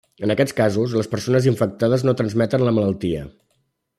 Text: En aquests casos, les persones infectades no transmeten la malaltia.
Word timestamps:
En 0.27 0.31
aquests 0.35 0.55
casos, 0.59 0.95
les 0.99 1.09
persones 1.11 1.49
infectades 1.51 2.07
no 2.09 2.17
transmeten 2.23 2.67
la 2.69 2.75
malaltia. 2.79 3.23